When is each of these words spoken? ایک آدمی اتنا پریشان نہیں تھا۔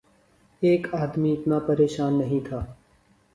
ایک 0.61 0.93
آدمی 0.93 1.31
اتنا 1.33 1.59
پریشان 1.59 2.17
نہیں 2.17 2.39
تھا۔ 2.45 2.59